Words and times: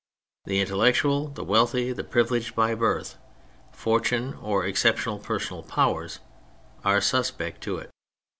The 0.45 0.59
intellectual, 0.59 1.27
the 1.27 1.43
wealthy, 1.43 1.93
the 1.93 2.03
privileged 2.03 2.55
by 2.55 2.73
birth, 2.73 3.19
fortune 3.71 4.33
or 4.41 4.65
exceptional 4.65 5.19
personal 5.19 5.61
powers, 5.61 6.17
are 6.83 7.01
suspect 7.01 7.61
to 7.65 7.77
it. 7.77 7.91